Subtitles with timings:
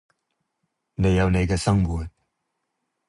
[0.95, 2.09] 你有你嘅生活